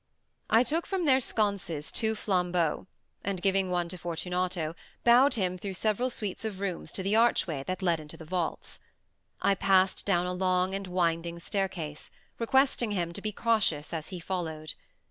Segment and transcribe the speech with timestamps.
[0.49, 2.87] I took from their sconces two flambeaux,
[3.23, 7.61] and giving one to Fortunato, bowed him through several suites of rooms to the archway
[7.65, 8.79] that led into the vaults.
[9.43, 12.09] I passed down a long and winding staircase,
[12.39, 14.73] requesting him to be cautious as he followed.